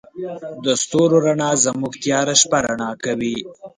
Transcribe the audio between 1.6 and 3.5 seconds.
زموږ تیاره شپه رڼا کوي.